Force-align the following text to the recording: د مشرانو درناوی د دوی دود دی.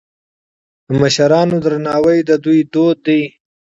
د 0.87 0.89
مشرانو 1.01 1.55
درناوی 1.63 2.17
د 2.29 2.31
دوی 2.43 2.59
دود 2.73 2.97
دی. 3.07 3.21